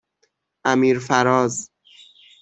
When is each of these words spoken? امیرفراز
امیرفراز 0.65 1.69